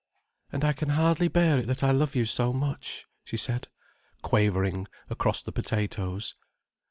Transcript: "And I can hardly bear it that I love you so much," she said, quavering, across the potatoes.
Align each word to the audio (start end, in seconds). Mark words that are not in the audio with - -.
"And 0.51 0.63
I 0.65 0.73
can 0.73 0.89
hardly 0.89 1.27
bear 1.27 1.59
it 1.59 1.67
that 1.67 1.83
I 1.83 1.91
love 1.91 2.15
you 2.15 2.25
so 2.25 2.51
much," 2.51 3.05
she 3.23 3.37
said, 3.37 3.67
quavering, 4.23 4.87
across 5.11 5.43
the 5.43 5.51
potatoes. 5.51 6.33